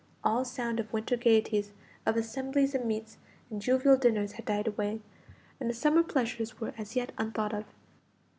All 0.23 0.43
sound 0.45 0.79
of 0.79 0.91
winter 0.91 1.15
gaieties, 1.15 1.73
of 2.07 2.17
assemblies 2.17 2.73
and 2.73 2.85
meets, 2.85 3.17
and 3.51 3.61
jovial 3.61 3.97
dinners, 3.97 4.31
had 4.31 4.45
died 4.45 4.65
away, 4.65 4.99
and 5.59 5.69
the 5.69 5.75
summer 5.75 6.01
pleasures 6.01 6.59
were 6.59 6.73
as 6.75 6.95
yet 6.95 7.11
unthought 7.19 7.53
of. 7.53 7.65